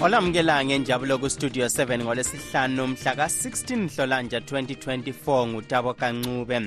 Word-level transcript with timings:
olamukela 0.00 0.64
ngenjabulo 0.64 1.18
kustudio 1.18 1.66
7 1.66 1.98
ngolwesihlanu 2.02 2.86
mhla 2.86 3.16
ka-16 3.16 3.88
hlolanja 3.96 4.38
2024 4.38 5.46
ngutabo 5.46 5.94
kancube 5.94 6.60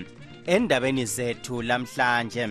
endabeni 0.46 1.06
zethu 1.06 1.62
lamhlanje 1.62 2.50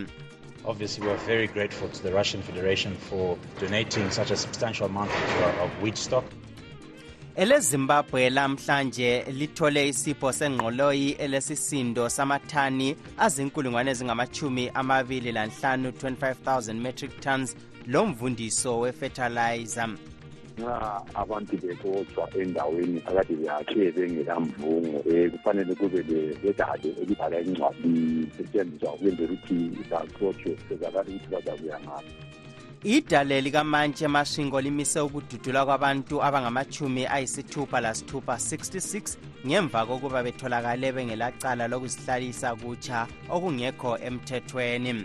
Obviously, 0.64 1.04
we 1.06 1.10
are 1.12 1.26
very 1.26 1.46
grateful 1.48 1.88
to 1.88 2.02
the 2.02 2.12
Russian 2.12 2.42
Federation 2.42 2.94
for 2.96 3.36
donating 3.60 4.10
such 4.10 4.30
a 4.32 4.36
substantial 4.36 4.86
amount 4.86 5.10
of 5.10 5.42
uh, 5.42 5.66
wheat 5.82 5.96
stock. 5.96 6.24
Ele 7.36 7.60
Zimbabwe 7.60 8.30
lamhlanje 8.30 9.24
lithole 9.32 9.88
isipho 9.88 10.32
sengqoloyi 10.32 11.10
elesisindo 11.10 12.08
samathani 12.08 12.96
azinkulungwane 13.18 13.90
ezingamachumi 13.90 14.68
amabili 14.74 15.32
lanhlanu 15.32 15.88
25,000 15.90 16.74
metric 16.74 17.20
tons 17.20 17.56
lomvundiso 17.86 18.78
wefertilizer 18.80 19.88
nxa 20.58 21.02
abantu 21.14 21.56
bebotshwa 21.62 22.24
endaweni 22.40 23.00
phakathi 23.00 23.34
beyakhe 23.40 23.90
bengelamvungo 23.94 24.98
um 25.00 25.10
eh, 25.14 25.30
kufanele 25.30 25.74
kube 25.74 26.02
bedade 26.42 26.88
elibhala 27.02 27.40
incwadi 27.40 28.26
setshenziswa 28.36 28.94
ukwenzela 28.94 29.32
ukuthi 29.32 29.70
baxotshwe 29.90 30.56
sezakala 30.68 31.00
ukuthi 31.08 31.26
bazakuya 31.32 31.80
ngabo 31.80 32.04
idale 32.84 33.40
likamantshi 33.40 34.04
emashingo 34.04 34.60
limise 34.60 35.00
ukududula 35.00 35.64
kwabantu 35.66 36.22
abangamahumi 36.26 37.06
ayisithupha 37.06 37.80
lasithupha 37.80 38.32
66 38.34 39.16
ngemva 39.46 39.86
kokuba 39.86 40.22
betholakale 40.22 40.92
bengelacala 40.92 41.64
lokuzihlalisa 41.68 42.50
kutsha 42.56 43.06
okungekho 43.34 43.98
emthethweni 44.06 45.04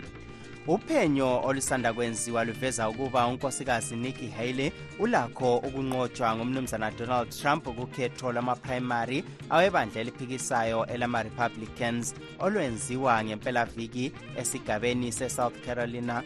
uphenyo 0.74 1.40
olusanda 1.44 1.92
kwenziwa 1.92 2.44
luveza 2.44 2.88
ukuba 2.88 3.26
unkosikazi 3.26 3.96
nikki 3.96 4.26
haley 4.28 4.72
ulakho 4.98 5.56
ukunqotshwa 5.56 6.36
ngumnumzana 6.36 6.90
donald 6.90 7.28
trump 7.40 7.64
kukhetho 7.68 8.32
lwamaprimary 8.32 9.24
awebandla 9.50 10.00
eliphikisayo 10.00 10.86
elama-republicans 10.86 12.14
olwenziwa 12.38 13.24
ngempelaviki 13.24 14.12
esigabeni 14.38 15.12
sesouth 15.12 15.56
carolina 15.66 16.22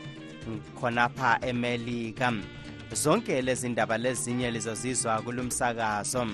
khonapha 0.80 1.38
emelika 1.40 2.32
zonke 2.92 3.42
lezi 3.42 3.68
ndaba 3.68 3.98
lezinye 3.98 4.50
lizozizwa 4.50 5.22
kulumsakazo 5.22 6.26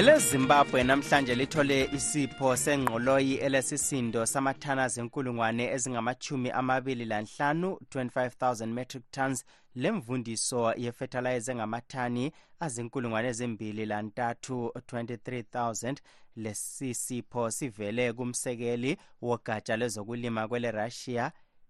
elezimbabwe 0.00 0.80
namhlanje 0.84 1.34
lithole 1.34 1.84
isipho 1.92 2.56
sengqoloyi 2.64 3.34
elesisindo 3.46 4.20
samathana 4.32 4.84
zenkulungwane 4.94 5.64
ezingama 5.74 6.14
amabili 6.60 7.04
lanhlanu 7.12 7.70
25000 7.94 8.66
metric 8.78 9.04
tons 9.16 9.38
lemvundiso 9.82 10.60
yefertilizer 10.84 11.52
engamathani 11.54 12.32
azinkulungwane 12.60 13.28
ezimbili 13.28 13.86
lantathu 13.86 14.66
23000 14.78 15.96
lesi 16.36 16.94
sipho 16.94 17.50
sivele 17.50 18.12
kumsekeli 18.12 18.96
wogatsha 19.22 19.76
lwezokulima 19.76 20.48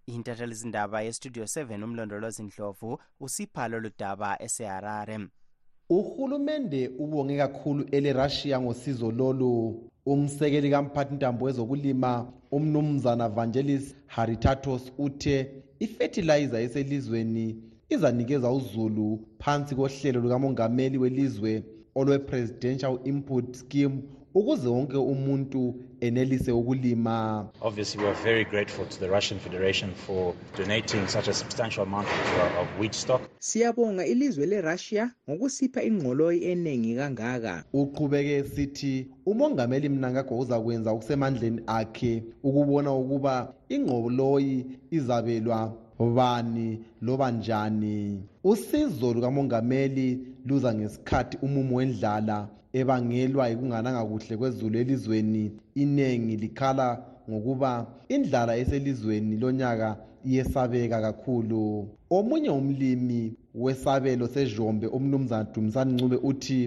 intatha 0.07 0.47
lezindaba 0.47 1.03
yestudio 1.03 1.45
7 1.45 1.85
umlondolozindlovu 1.85 2.99
usipha 3.21 3.69
lolu 3.69 3.91
daba 3.99 4.37
eseharare 4.43 5.29
uhulumende 5.91 6.91
ubonge 6.99 7.37
kakhulu 7.39 7.85
elerussia 7.97 8.61
ngosizo 8.61 9.11
lolu 9.19 9.53
umsekeli 10.11 10.71
kamphathintambo 10.71 11.45
wezokulima 11.45 12.13
umnumzana 12.57 13.29
vangelis 13.37 13.85
haritatos 14.15 14.83
uthe 15.05 15.37
ifethilayiza 15.85 16.61
eselizweni 16.67 17.47
izanikeza 17.95 18.49
uzulu 18.59 19.09
phansi 19.43 19.73
kohlelo 19.75 20.19
lukamongameli 20.23 20.97
welizwe 21.03 21.53
olwe-presidential 21.99 22.97
input 23.11 23.47
scheme 23.61 23.97
ukuze 24.39 24.69
wonke 24.75 24.97
umuntu 25.15 25.63
enelise 26.03 26.53
ukulima 26.53 27.47
obviously 27.63 28.03
we 28.03 28.09
are 28.09 28.15
very 28.23 28.45
grateful 28.45 28.87
to 28.87 28.99
the 29.01 29.11
russian 29.11 29.39
federation 29.39 29.93
for 29.95 30.35
donating 30.57 31.07
such 31.07 31.29
a 31.29 31.33
substantial 31.33 31.83
amount 31.83 32.09
uh, 32.09 32.61
of 32.61 32.79
wheat 32.81 32.95
stock 32.95 33.21
siyabonga 33.41 34.07
ilizwe 34.07 34.47
lerussia 34.47 35.11
ngokusipha 35.31 35.81
ingqoloyi 35.83 36.45
enengi 36.45 36.95
kangaka 36.97 37.65
uqhubeke 37.73 38.45
sithi 38.45 39.07
umongameli 39.27 39.89
mnangagwa 39.89 40.39
uzakwenza 40.39 40.91
okusemandleni 40.93 41.61
akhe 41.67 42.23
ukubona 42.43 42.95
ukuba 42.95 43.55
ingqoloyi 43.69 44.67
izabelwa 44.91 45.75
bani 46.17 46.81
loba 47.03 47.31
njani 47.31 48.23
usizo 48.45 49.13
lukamongameli 49.15 50.19
luza 50.47 50.75
ngesikhathi 50.75 51.37
umumo 51.43 51.77
wendlala 51.77 52.49
ebangelwa 52.81 53.45
yikungananga 53.51 54.03
kuhle 54.11 54.35
kwezulu 54.41 54.75
elizweni 54.83 55.45
iningi 55.83 56.35
likhala 56.43 56.89
ngokuba 57.29 57.71
indlala 58.15 58.53
eselizweni 58.63 59.35
lonyaka 59.43 59.89
iyesabeka 60.29 60.97
kakhulu 61.07 61.61
omunye 62.17 62.51
umlimi 62.61 63.23
wesabelo 63.63 64.25
sezhombe 64.35 64.87
umnumzana 64.97 65.51
dumisani 65.53 65.91
ncube 65.95 66.17
uthi 66.31 66.61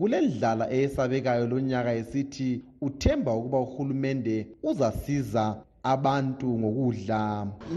kule 0.00 0.16
ndlala 0.26 0.64
eyesabekayo 0.76 1.44
lonyaka 1.52 1.90
esithi 2.00 2.48
uthemba 2.86 3.30
ukuba 3.38 3.58
uhulumende 3.66 4.36
uzasiza 4.70 5.44
abantu 5.90 6.46
ngokudla 6.60 7.20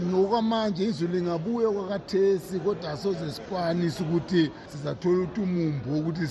ngokwamanje 0.08 0.82
izwi 0.90 1.08
lingabuya 1.14 1.68
kwakathesi 1.76 2.54
kodwa 2.64 2.94
soze 3.02 3.26
sikwanise 3.34 4.00
ukuthi 4.06 4.42
sizathola 4.72 5.18
ukuthi 5.24 5.40
umumbu 5.46 5.86
wokuthi 5.94 6.26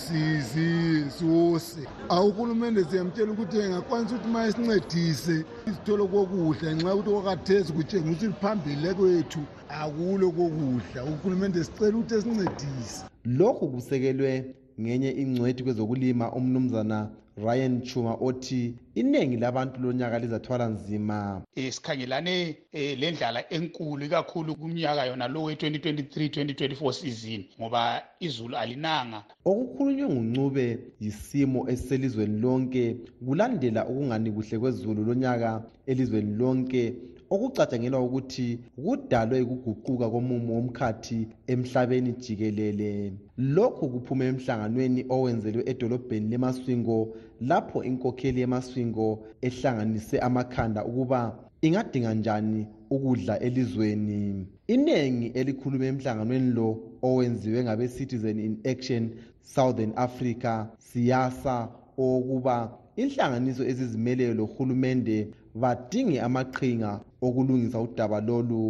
siwose 1.16 1.80
awu 2.16 2.28
uhulumende 2.32 2.80
siyamtshela 2.88 3.30
ukuthi 3.36 3.56
engakwanisa 3.66 4.12
ukuthi 4.16 4.30
uma 4.32 4.42
esincedise 4.48 5.36
izitholo 5.68 6.04
kokudla 6.14 6.70
ngenxa 6.72 6.92
yokuthi 6.92 7.12
kwakathesi 7.16 7.70
kutshengisa 7.76 8.12
ukuthi 8.24 8.40
phambili 8.42 8.88
kwethu 9.00 9.42
akulo 9.82 10.28
kokudla 10.38 11.00
uhulumende 11.12 11.60
sicela 11.68 11.98
ukuthi 12.00 12.14
esincedise 12.20 12.98
lokhu 13.40 13.66
kusekelwe 13.74 14.34
ngenye 14.82 15.10
ingcwethi 15.24 15.62
kwezokulima 15.66 16.26
umnumzana 16.38 17.00
ryan 17.38 17.82
chuma 17.82 18.14
othi 18.18 18.76
iningi 18.96 19.38
labantu 19.38 19.82
lonyaka 19.82 20.20
lizathwala 20.20 20.66
nzima 20.68 21.42
um 21.58 21.72
sikhangelane 21.72 22.38
um 22.50 22.82
eh, 22.82 22.96
le 23.00 23.08
ndlala 23.12 23.40
enkulu 23.56 24.02
ikakhulu 24.06 24.56
kumnyaka 24.56 25.04
yona 25.10 25.28
lo 25.28 25.40
we-2023 25.44 26.44
2024 26.44 26.94
season 27.02 27.42
ngoba 27.60 27.82
izulu 28.28 28.56
alinanga 28.58 29.20
okukhulunywe 29.50 30.10
nguncube 30.12 30.68
yisimo 31.04 31.60
esiselizweni 31.74 32.38
lonke 32.44 32.84
kulandela 33.26 33.82
ukungani 33.92 34.30
kuhle 34.36 34.58
kwezulu 34.62 35.00
lonyaka 35.08 35.52
elizweni 35.92 36.32
lonke 36.40 36.82
okucatshangelwa 37.30 38.02
ukuthi 38.06 38.60
kudalwe 38.76 39.42
ukuguquka 39.42 40.10
komumo 40.14 40.54
womkhathi 40.56 41.28
emhlabeni 41.48 42.12
jikelele 42.24 43.14
lokhu 43.38 43.90
kuphume 43.94 44.26
emhlanganweni 44.32 45.06
owenzelwe 45.10 45.64
edolobheni 45.66 46.30
lemaswingo 46.32 46.98
lapho 47.42 47.84
inkokheli 47.84 48.40
yemaswingo 48.42 49.26
ehlanganise 49.42 50.20
amakhanda 50.28 50.86
ukuba 50.86 51.22
ingadinga 51.66 52.14
njani 52.14 52.68
ukudla 52.96 53.40
elizweni 53.40 54.48
iningi 54.74 55.28
elikhuluma 55.40 55.86
emhlanganweni 55.92 56.52
lo 56.58 56.70
owenziwe 57.02 57.64
ngabe-citizen 57.64 58.38
in 58.40 58.56
action 58.72 59.04
southern 59.42 59.92
africa 59.96 60.66
siyasa 60.78 61.68
owokuba 61.98 62.58
inhlanganiso 63.02 63.64
ezizimeleyo 63.72 64.34
lohulumende 64.40 65.18
badinge 65.56 66.22
amaqhinga 66.22 66.92
wokulungisa 67.26 67.80
udaba 67.80 68.22
lolu 68.22 68.64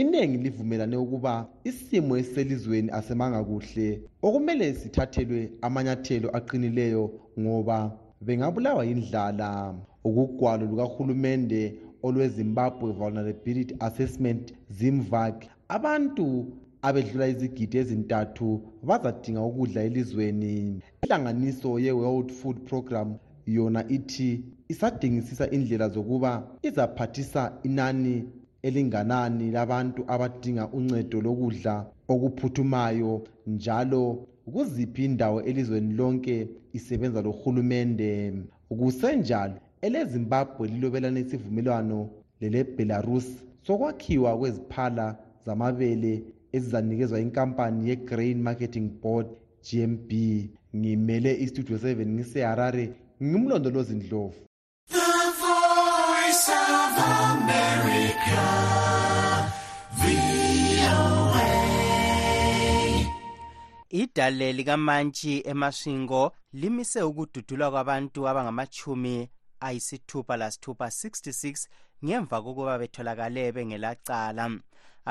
iningi 0.00 0.36
livumelane 0.44 0.96
ukuba 0.96 1.32
isimo 1.70 2.12
esiselizweni 2.20 2.90
asemanga 2.98 3.40
kuhle 3.48 3.88
okumele 4.26 4.66
sithathelwe 4.80 5.40
amanyathelo 5.66 6.28
aqinileyo 6.38 7.02
ngoba 7.40 7.78
bengabulawa 8.26 8.82
yindlala 8.88 9.50
ukugwalo 10.08 10.64
lukahulumende 10.70 11.60
olwezimbabwe 12.06 12.88
vulnerability 13.00 13.72
assessment 13.88 14.44
zimvac 14.78 15.36
abantu 15.76 16.26
abedlula 16.86 17.26
izigidi 17.32 17.74
ezintathu 17.82 18.46
bazadinga 18.88 19.42
ukudla 19.50 19.80
elizweni 19.88 20.50
inhlanganiso 20.64 21.70
ye-world 21.84 22.28
food 22.38 22.56
program 22.68 23.08
yona 23.56 23.80
ithi 23.96 24.30
isadingisisa 24.72 25.44
indlela 25.56 25.86
zokuba 25.94 26.32
izaphathisa 26.68 27.42
inani 27.68 28.16
elinganani 28.68 29.46
labantu 29.56 30.00
abadinga 30.14 30.64
uncedo 30.78 31.18
lokudla 31.26 31.74
okuphuthumayo 32.12 33.14
njalo 33.54 34.04
kuziphi 34.54 35.02
indawo 35.08 35.38
elizweni 35.48 35.92
lonke 36.00 36.36
isebenza 36.76 37.20
lohulumende 37.26 38.10
kusenjalo 38.80 39.54
elezimbabwe 39.86 40.64
lilobelana 40.72 41.18
isivumelwano 41.24 41.98
lelebelarus 42.40 43.26
sokwakhiwa 43.66 44.30
kweziphala 44.40 45.06
zamabele 45.46 46.12
ezizanikezwa 46.56 47.18
inkampani 47.24 47.80
ye-grain 47.88 48.38
marketing 48.46 48.88
board 49.02 49.26
gmb 49.66 50.10
ngimele 50.78 51.30
istudio 51.44 51.76
7 51.76 52.06
ngiseharare 52.14 52.84
ngimlondolozindlovu 53.26 54.38
idale 63.90 64.52
likamantshi 64.52 65.42
emasingo 65.46 66.32
limise 66.52 67.02
ukududulwa 67.02 67.70
kwabantu 67.70 68.28
abangamachumi 68.28 69.28
ayisithupha 69.60 70.36
lasithupha 70.36 70.86
66 70.86 71.66
ngemva 72.04 72.42
kokuba 72.42 72.78
betholakale 72.78 73.52
bengelacala 73.52 74.44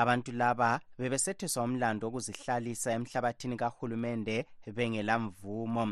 abantu 0.00 0.30
laba 0.32 0.80
bebesetheswa 0.98 1.64
umlando 1.64 2.06
wokuzihlalisa 2.06 2.88
emhlabathini 2.96 3.56
kahulumende 3.60 4.36
bengelamvumo 4.76 5.84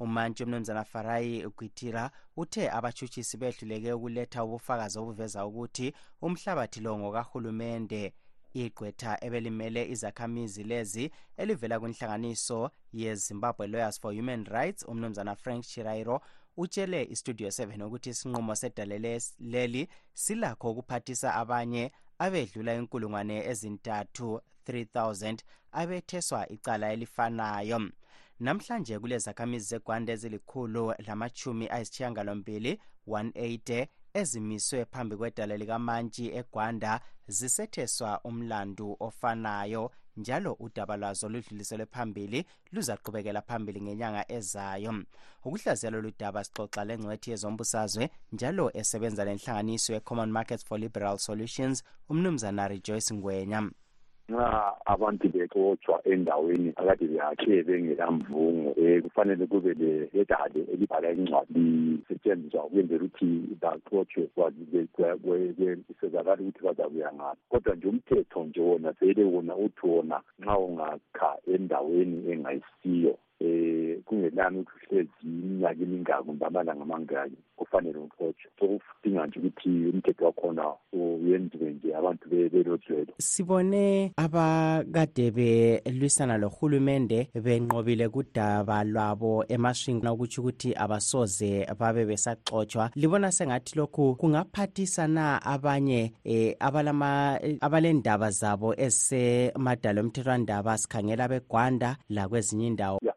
umantshi 0.00 0.44
umnumzana 0.44 0.84
farayi 0.84 1.44
gwitira 1.56 2.04
uthe 2.36 2.64
abashutshisi 2.76 3.36
behluleke 3.40 3.90
ukuletha 3.96 4.40
ubufakazi 4.46 4.96
obuveza 5.02 5.40
ukuthi 5.48 5.86
umhlabathi 6.26 6.80
lo 6.84 6.92
ngokahulumende 7.00 8.02
igqwetha 8.62 9.10
ebelimele 9.26 9.82
izakhamizi 9.94 10.62
lezi 10.70 11.04
elivela 11.40 11.76
kwinhlanganiso 11.80 12.58
yezimbabwe 13.00 13.64
lawyers 13.72 13.96
for 14.00 14.12
human 14.18 14.42
rights 14.56 14.80
umnumzana 14.90 15.34
frank 15.42 15.62
shirairo 15.70 16.16
utshele 16.62 16.98
istudio 17.14 17.48
7 17.48 17.82
ukuthi 17.86 18.10
isinqumo 18.14 18.52
sedalele 18.60 19.12
leli 19.52 19.82
silakho 20.22 20.66
ukuphathisa 20.72 21.28
abanye 21.40 21.84
abedlula 22.24 22.72
inkulungwane 22.80 23.36
ezintathu 23.50 24.26
3000 24.68 25.36
abetheswa 25.80 26.40
icala 26.54 26.86
elifanayo 26.94 27.80
namhlanje 28.40 28.98
kule 28.98 29.18
zakhamizi 29.18 29.66
zegwanda 29.66 30.12
ezilikhulu 30.12 30.94
lamachumi 31.06 31.68
ayisitshiyangalombili 31.68 32.78
180 33.08 33.86
ezimiswe 34.14 34.84
phambi 34.84 35.16
kwedala 35.16 35.56
likamantshi 35.56 36.30
egwanda 36.36 37.00
zisetheswa 37.28 38.20
umlandu 38.24 38.96
ofanayo 39.00 39.90
njalo 40.16 40.52
udaba 40.52 40.96
lwazo 40.96 41.28
ludluliselwe 41.28 41.86
phambili 41.86 42.46
luzaqhubekela 42.72 43.42
phambili 43.42 43.82
ngenyanga 43.82 44.32
ezayo 44.32 45.04
ukuhlaziya 45.44 45.90
lolu 45.90 46.12
daba 46.18 46.40
sixoxa 46.44 46.84
lengcwethi 46.84 47.30
yezombusazwe 47.30 48.10
njalo 48.32 48.70
esebenza 48.74 49.24
nenhlanganiso 49.24 49.92
ye-common 49.92 50.30
markets 50.30 50.64
for 50.64 50.78
liberal 50.80 51.18
solutions 51.18 51.82
umnumzana 52.08 52.68
rejoyce 52.68 53.14
ngwenya 53.14 53.70
nxa 54.32 54.52
abantu 54.94 55.24
bexotshwa 55.34 55.96
endaweni 56.12 56.68
akade 56.80 57.06
beyakhe 57.10 57.54
bengelamvungo 57.66 58.68
um 58.72 58.84
eh, 58.84 59.02
kufanele 59.04 59.46
kube 59.46 59.72
ledale 60.14 60.60
elibhala 60.72 61.08
incwadi 61.10 61.64
lisetshenziswa 61.98 62.64
ukwenzela 62.66 63.04
ukuthi 63.04 63.30
baxotshwe 63.62 64.24
sezakala 66.00 66.42
ukuthi 66.42 66.64
bazabuya 66.66 67.10
ngalo 67.16 67.40
kodwa 67.50 67.74
nje 67.74 67.88
umthetho 67.88 68.44
nje 68.44 68.60
wona 68.60 68.90
vele 68.98 69.22
wona 69.24 69.54
uthi 69.56 69.86
wona 69.88 70.18
nxa 70.42 70.58
ungakha 70.58 71.30
endaweni 71.54 72.16
engayisiyo 72.32 73.14
um 73.40 74.02
kungelani 74.06 74.58
ukuthi 74.58 74.86
uhlezi 74.86 75.22
iminyaka 75.28 75.82
emingaki 75.82 76.24
kumbe 76.24 76.46
amalanga 76.46 76.82
amangaki 76.82 77.36
kufanele 77.56 77.98
uxotshwe 77.98 78.50
sokudinga 78.60 79.26
nje 79.26 79.38
ukuthi 79.38 79.68
umthetho 79.68 80.24
wakhona 80.24 80.64
uyenziwe 80.92 81.70
nje 81.70 81.88
abantu 81.96 82.24
belodlwelo 82.30 83.12
sibone 83.18 83.84
abakade 84.24 85.30
belwisana 85.36 86.34
lohulumende 86.42 87.18
benqobile 87.44 88.06
kudaba 88.14 88.84
lwabo 88.84 89.30
emashingini 89.54 90.08
okutsho 90.12 90.38
ukuthi 90.42 90.70
abasoze 90.84 91.52
babe 91.80 92.02
besaxotshwa 92.10 92.90
libona 93.00 93.32
sengathi 93.36 93.72
lokhu 93.78 94.14
kungaphathisa 94.20 95.04
na 95.16 95.26
abanye 95.54 96.00
um 96.92 97.02
abalendaba 97.66 98.28
zabo 98.30 98.68
ezisemadala 98.84 100.00
omthethwandaba 100.04 100.72
sikhangela 100.80 101.28
begwanda 101.32 101.88
lakwezinye 102.16 102.66
indawo 102.70 102.98
yeah. 103.06 103.16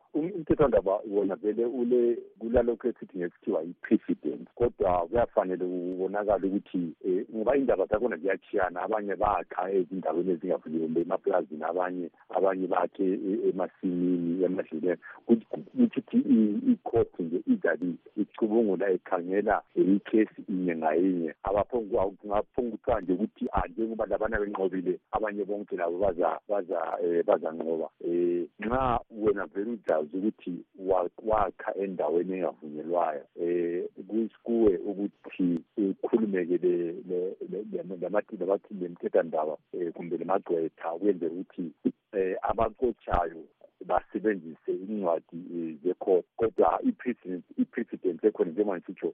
umthetho 0.50 0.68
ndaba 0.68 1.00
wona 1.12 1.36
vele 1.36 1.66
ule 1.66 2.18
kulalokhu 2.40 2.88
esithi 2.88 3.18
ngesikhiwa 3.18 3.64
i-precedent 3.64 4.50
kodwa 4.56 5.06
kuyafanele 5.08 5.66
kubonakala 5.66 6.48
ukuthi 6.48 6.94
um 7.06 7.26
ngoba 7.36 7.58
indaba 7.58 7.86
zakhona 7.86 8.18
ziyachiyana 8.18 8.82
abanye 8.82 9.16
bakha 9.16 9.72
ezindaweni 9.72 10.32
ezingavuliwe 10.32 11.02
emapulazini 11.02 11.64
abanye 11.64 12.10
abanye 12.36 12.68
bakhe 12.68 13.06
e-, 13.30 13.50
emasimini 13.50 14.44
emadlelweni 14.44 14.98
kuthithi 15.28 16.18
i-court 16.72 17.14
nje 17.20 17.40
izabe 17.48 17.94
icubungula 18.18 18.90
ekhangela 18.90 19.62
ikhesi 19.76 20.42
inye 20.50 20.76
ngayinye 20.76 21.34
abaphongaphonga 21.44 22.42
ukuthiwa 22.46 23.02
nje 23.02 23.14
ukuthi 23.14 23.46
a 23.54 23.62
ah, 23.62 23.68
njengoba 23.70 24.06
labana 24.06 24.40
benqobile 24.40 24.98
abanye 25.12 25.44
bonke 25.46 25.76
labo 25.76 25.98
baza 26.00 26.40
baza 26.50 26.80
um 27.06 27.22
bazanqoba 27.28 27.88
um 28.04 28.46
nxa 28.66 29.00
wena 29.22 29.46
vele 29.46 29.72
ujazi 29.72 30.18
ukuthi 30.18 30.39
ukuthi 30.48 30.64
wakha 31.24 31.76
endaweni 31.76 32.34
engavunyelwayo 32.36 33.26
um 34.08 34.30
kuwe 34.44 34.78
ukuthi 34.78 35.60
ukhulumeke 36.04 36.58
lemthethwandaba 38.80 39.54
um 39.54 39.82
eh, 39.82 39.94
kumbe 39.94 40.18
lemagqwetha 40.18 40.90
kwenzeka 41.00 41.36
ukuthi 41.36 41.72
um 41.86 41.92
eh, 42.20 42.36
abakotshayo 42.42 43.44
basebenzise 43.88 44.72
incwadi 44.88 45.80
zecourt 45.84 46.26
kodwa 46.38 46.80
i-precedence 46.84 47.48
i-precedence 47.58 48.28
ekhona 48.28 48.52
njengoba 48.52 48.76
ngisitsho 48.80 49.12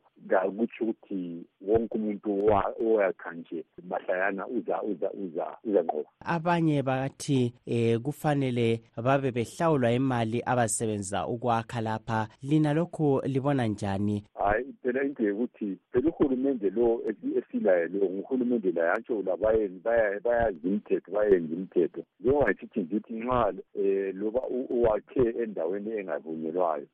kutsho 0.57 0.85
ukuthi 0.85 1.44
wonke 1.75 1.97
umuntu 1.97 2.31
owakha 2.79 3.31
nje 3.33 3.65
mahlayana 3.89 4.47
uza 4.47 4.81
uza 4.81 5.09
uza 5.23 5.45
uzanqoba 5.67 6.09
abanye 6.35 6.83
bathi 6.83 7.53
eh 7.67 7.99
kufanele 8.03 8.81
babe 9.05 9.29
behlawulwa 9.35 9.91
imali 9.91 10.39
abasebenza 10.51 11.27
ukwakha 11.27 11.81
lapha 11.81 12.27
lina 12.43 12.71
lokhu 12.73 13.21
libona 13.31 13.65
njani 13.67 14.23
hhayi 14.45 14.65
phela 14.83 15.01
into 15.03 15.23
yokuthi 15.23 15.77
phela 15.93 16.09
uhulumende 16.09 16.69
lo 16.69 17.01
esilaye 17.39 17.87
lo 17.87 18.05
nguhulumende 18.09 18.71
laye 18.71 18.91
antsho 18.91 19.21
labayeni 19.21 19.81
bayazi 20.23 20.57
imithetho 20.67 21.11
bayenze 21.11 21.53
imithetho 21.55 22.03
njengongathithi 22.19 22.79
ngithi 22.79 23.13
nxa 23.13 23.49
um 23.49 23.57
eh, 23.75 24.15
loba 24.15 24.41
uwakhe 24.47 25.21
endaweni 25.43 25.91
engavunyelwayo 25.97 26.85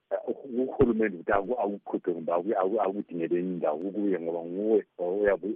uhulumende 0.63 1.17
ukuthi 1.17 1.53
akukhuphe 1.59 2.11
kumbe 2.13 2.33
akudingele 2.33 3.39
enye 3.39 3.49
indawo 3.53 3.77
kukuye 3.77 4.19
ngoba 4.19 4.39
nguwe 4.49 4.85
uyabe 4.97 5.47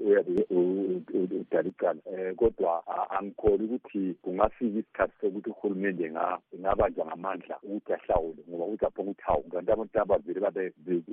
udala 1.13 1.69
icala 1.69 1.99
um 2.05 2.35
kodwa 2.35 2.83
angikholi 3.19 3.63
ukuthi 3.63 4.15
kungafika 4.21 4.65
isikhathi 4.67 5.13
sokuthi 5.21 5.49
uhulumende 5.49 6.11
engabanjwa 6.55 7.05
ngamandla 7.05 7.55
ukuthi 7.63 7.93
ahlawule 7.93 8.43
ngoba 8.49 8.65
uzapho 8.65 9.01
ukuthi 9.01 9.21
hawu 9.25 9.43
kanti 9.43 9.71
abantu 9.71 9.99
abavele 10.01 10.39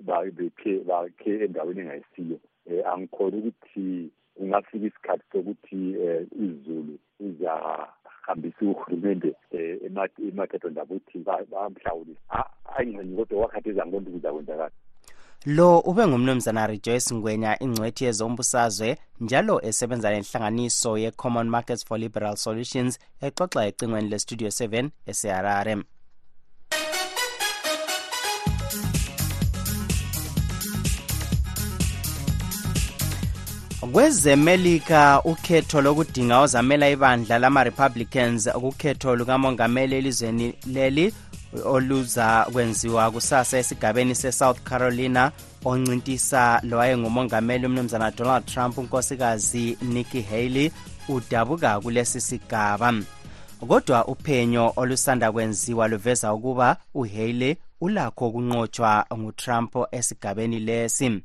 babe 0.06 0.50
bakhe 0.78 0.84
bakhe 0.84 1.44
endaweni 1.44 1.80
engayisiyo 1.80 2.36
um 2.66 2.72
eh, 2.72 2.86
angikhona 2.92 3.36
ukuthi 3.48 4.10
kungafika 4.34 4.86
isikhathi 4.86 5.24
sokuthi 5.32 5.80
um 5.96 6.26
izulu 6.46 6.92
izahambisa 7.20 8.56
uhulumende 8.66 9.28
um 9.28 9.58
eh, 9.60 10.08
emathetho 10.30 10.70
ndabuthi 10.70 11.18
bamhlawulisa 11.50 12.36
ayingxenye 12.76 13.16
kodwa 13.16 13.40
wakhathi 13.42 13.68
ezangonto 13.70 14.10
ukuzakwenzakala 14.10 14.70
lo 15.46 15.78
ube 15.90 16.02
ngumnumzana 16.06 16.66
rejoyce 16.66 17.14
ngwenya 17.14 17.56
ingcwethi 17.64 18.04
yezombusazwe 18.04 18.88
njalo 19.20 19.60
esebenza 19.68 20.10
nenhlanganiso 20.10 20.98
ye-common 20.98 21.48
markets 21.48 21.84
for 21.86 21.96
liberal 22.00 22.36
solutions 22.36 22.92
exoxa 23.26 23.60
ecingweni 23.68 24.08
le-studio 24.10 24.48
7 24.48 24.88
eseharare 25.10 25.76
kwezemelika 33.92 35.20
ukhetho 35.24 35.80
lokudinga 35.82 36.38
ozamela 36.40 36.88
ibandla 36.90 37.38
lama-republicans 37.38 38.48
kukhetho 38.52 39.16
lukamongameli 39.16 39.94
elizweni 39.96 40.54
leli 40.66 41.14
oluza 41.64 42.46
kwenziwa 42.52 43.10
kusasa 43.10 43.58
esigabeni 43.58 44.14
se-south 44.14 44.60
carolina 44.62 45.32
oncintisa 45.64 46.60
lowayengumongameli 46.62 47.66
umnumzana 47.66 48.10
donald 48.10 48.46
trump 48.46 48.78
unkosikazi 48.78 49.78
nikki 49.82 50.22
haley 50.22 50.72
udabuka 51.08 51.80
kulesi 51.80 52.20
sigaba 52.20 52.94
kodwa 53.68 54.04
uphenyo 54.06 54.72
olusanda 54.76 55.32
kwenziwa 55.32 55.88
luveza 55.88 56.32
ukuba 56.34 56.76
uhaley 56.94 57.56
ulakho 57.80 58.28
ukunqotshwa 58.28 59.06
ngutrump 59.18 59.76
esigabeni 59.90 60.58
lesi 60.60 61.22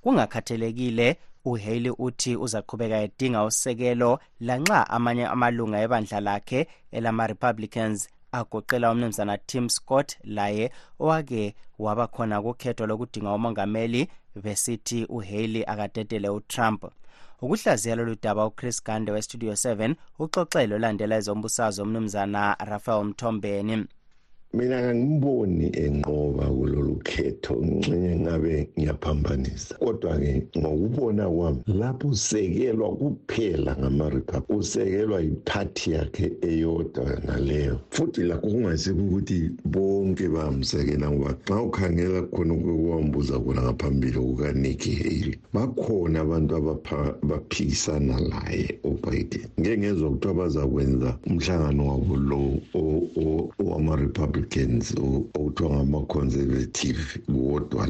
kungakhathelekile 0.00 1.16
uhaley 1.52 1.92
uthi 1.98 2.36
uzaqhubeka 2.36 2.96
edinga 3.06 3.44
usekelo 3.48 4.12
lanxa 4.48 4.78
amanye 4.96 5.24
amalunga 5.32 5.78
ebandla 5.84 6.18
lakhe 6.28 6.60
elama-republicans 6.96 7.98
agoqela 8.38 8.86
umnumzana 8.92 9.34
tim 9.50 9.68
scott 9.76 10.08
laye 10.36 10.64
owake 11.04 11.44
waba 11.84 12.04
khona 12.14 12.36
kukhetho 12.46 12.84
lokudinga 12.90 13.30
umongameli 13.38 14.02
besithi 14.44 14.98
uhaley 15.16 15.64
akadedele 15.72 16.28
utrump 16.38 16.80
ukuhlaziya 17.42 17.94
lolu 17.96 18.14
daba 18.22 18.46
uchris 18.46 18.84
gande 18.84 19.10
westudio 19.12 19.52
7 19.52 19.94
uxoxe 20.22 20.60
lolandela 20.70 21.14
ezombusazwe 21.20 21.82
umnumzana 21.86 22.42
rafael 22.70 23.04
mthombeni 23.08 23.76
mina 24.54 24.78
angimboni 24.88 25.66
enqoba 25.84 26.46
kulolu 26.56 26.96
khetho 27.08 27.54
nginxenye 27.64 28.12
ngabe 28.22 28.54
ngiyaphambanisa 28.78 29.72
kodwa-ke 29.82 30.32
ngokubona 30.60 31.24
kwami 31.36 31.60
lapho 31.80 32.06
usekelwa 32.14 32.88
kuphela 33.00 33.72
ngama-republic 33.80 34.56
usekelwa 34.58 35.18
yiphathi 35.26 35.86
yakhe 35.94 36.26
eyodwa 36.48 37.06
naleyo 37.26 37.76
futhi 37.94 38.20
lakho 38.28 38.46
kungayisekho 38.50 39.02
ukuthi 39.06 39.38
bonke 39.72 40.26
bamsekela 40.34 41.06
ngoba 41.12 41.30
xa 41.46 41.56
ukhangela 41.68 42.20
khona 42.32 42.54
kwambuza 42.88 43.36
kona 43.44 43.60
ngaphambili 43.66 44.18
kukanicki 44.24 44.90
haley 45.00 45.34
bakhona 45.54 46.16
abantu 46.24 46.52
abaphikisana 46.60 48.14
laye 48.30 48.68
ubiden 48.90 49.46
ngeke 49.60 49.76
ngezwa 49.80 50.08
kuthiwa 50.12 50.34
bazakwenza 50.38 51.10
umhlangano 51.28 51.82
wabo 51.90 52.14
lo 52.28 52.40
owama-republic 53.60 54.37
republicans 54.38 54.92
okuthiwa 55.36 55.70
ngama-conservative 55.72 56.98
wodwa 57.28 57.86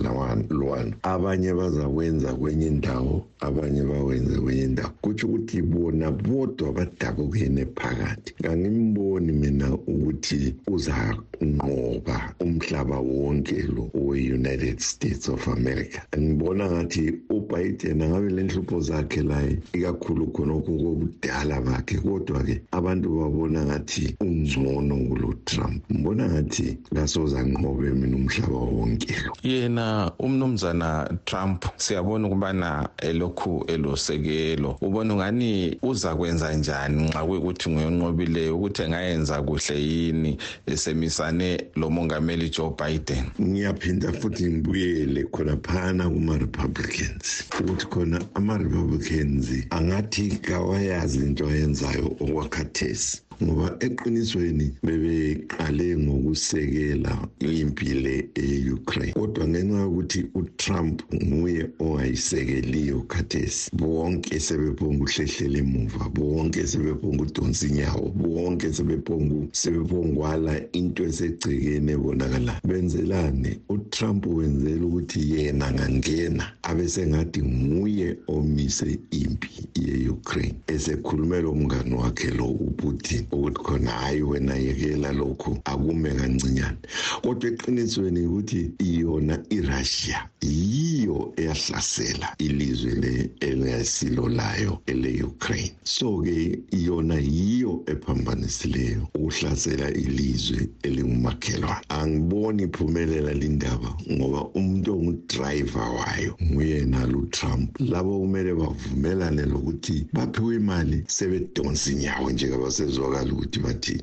lwana 0.50 0.96
abanye 1.02 1.54
bazawenza 1.54 2.34
kwenye 2.34 2.66
indawo 2.66 3.26
abanye 3.40 3.82
bawenze 3.82 4.40
kwenye 4.40 4.62
indawo 4.62 4.90
kutsho 5.00 5.26
ukuthi 5.26 5.62
bona 5.62 6.10
bodwa 6.10 6.72
badabukene 6.72 7.66
phakathi 7.76 8.34
kangimboni 8.42 9.32
mina 9.32 9.74
ukuthi 9.74 10.54
uzanqoba 10.68 12.34
umhlaba 12.40 12.98
wonke 13.00 13.62
lo 13.62 13.90
we-united 13.94 14.78
states 14.80 15.28
of 15.28 15.48
america 15.48 16.00
ngibona 16.18 16.70
ngathi 16.72 17.14
ubiden 17.30 18.02
angabe 18.02 18.30
le 18.30 18.42
nhlupho 18.44 18.80
zakhe 18.88 19.22
laye 19.22 19.52
ikakhulu 19.72 20.24
khonokho 20.32 20.72
kobudala 20.82 21.60
bakhe 21.66 21.96
kodwa-ke 21.98 22.54
abantu 22.78 23.06
babona 23.20 23.58
ngathi 23.66 24.04
ungcono 24.24 24.94
kulo 25.08 25.30
trump 25.44 25.82
mbona 25.90 26.37
ngathi 26.38 26.78
ngasoza 26.94 27.38
nqobe 27.50 27.88
mina 28.00 28.16
umhlaba 28.22 28.58
wonke 28.76 29.14
yena 29.42 30.10
umnumzana 30.18 30.90
trump 31.28 31.60
siyabona 31.84 32.24
ukubana 32.28 32.70
elokhu 33.08 33.52
elosekelo 33.74 34.70
ubona 34.86 35.14
ungani 35.14 35.50
uza 35.90 36.10
kwenza 36.18 36.46
njani 36.60 37.02
nxa 37.08 37.20
kuyukuthi 37.26 37.66
ngiyonqobileyo 37.72 38.52
ukuthi 38.56 38.80
engayenza 38.86 39.36
kuhle 39.48 39.76
yini 39.88 40.32
esemisane 40.72 41.48
lo 41.80 41.86
mongameli 41.94 42.46
joe 42.54 42.72
biden 42.80 43.24
ngiyaphinda 43.48 44.08
futhi 44.20 44.42
ngibuyele 44.52 45.20
khonaphana 45.34 46.04
kuma-republicans 46.12 47.26
ukuthi 47.60 47.86
khona 47.92 48.18
ama-republicans 48.38 49.46
angathi 49.76 50.24
kawayazi 50.46 51.18
into 51.26 51.42
ayenzayo 51.50 52.06
okwakhathesi 52.22 53.14
ngoba 53.44 53.76
eqinisweni 53.86 54.66
bebeqale 54.86 55.86
ngokusekela 56.04 57.12
impi 57.60 57.88
le 58.02 58.14
e-Ukraine 58.46 59.12
kodwa 59.18 59.44
ngenxa 59.50 59.78
yokuthi 59.84 60.20
uTrump 60.40 60.96
nguye 61.24 61.62
owayisekeliyo 61.86 62.98
khathesi 63.12 63.60
bonke 63.80 64.34
sebephonga 64.46 65.04
ukuhlehlela 65.04 65.58
emuva 65.64 66.04
bonke 66.16 66.60
sebephonga 66.70 67.22
ukudonsa 67.22 67.62
inyawo 67.68 68.06
bonke 68.20 68.68
sebephonga 68.76 69.38
sebephongwala 69.60 70.52
into 70.78 71.00
esegcekeni 71.10 71.90
ebonakala 71.96 72.52
benzelani 72.68 73.50
uTrump 73.74 74.22
wenzela 74.36 74.82
ukuthi 74.88 75.20
yena 75.32 75.66
ngangena 75.74 76.44
abesengathi 76.70 77.40
nguye 77.64 78.08
omise 78.36 78.90
impi 79.20 79.50
ye-Ukraine 79.86 80.58
esekhulume 80.74 81.38
lo 81.44 81.50
mngani 81.60 81.94
wakhe 82.00 82.30
lo 82.38 82.44
uPutin 82.66 83.24
ukuthi 83.32 83.54
khona 83.62 83.90
hhayi 83.90 84.22
wena 84.22 84.54
yekela 84.56 85.12
lokhu 85.12 85.58
akume 85.64 86.10
kancinyane 86.14 86.76
kodwa 87.22 87.48
eqinisweni 87.50 88.20
ukuthi 88.28 88.60
yona 89.00 89.36
irussia 89.50 90.18
yiyo 90.40 91.32
eyahlasela 91.36 92.34
ilizwe 92.38 93.30
elingasilo 93.40 94.28
layo 94.28 94.72
ele-ukraine 94.86 95.74
so-ke 95.94 96.58
yona 96.72 97.18
yiyo 97.18 97.82
ephambanisileyo 97.92 99.08
ukuhlasela 99.14 99.90
ilizwe 99.90 100.68
elingumakhelwane 100.82 101.84
angiboni 101.88 102.62
iphumelela 102.62 103.32
lindaba 103.32 103.90
ngoba 104.12 104.40
umuntu 104.58 104.88
ongudrayiva 104.96 105.84
wayo 105.98 106.36
nguyena 106.42 107.06
lutrump 107.06 107.80
labo 107.80 108.12
kumele 108.20 108.54
bavumelane 108.54 109.42
lokuthi 109.52 109.96
baphiwe 110.12 110.54
imali 110.56 110.96
sebedonsa 111.06 111.90
inyawo 111.92 112.30
njengabasezwaka 112.30 113.17
abazibali 113.18 113.32
ukuthi 113.32 113.60
bathini 113.60 114.02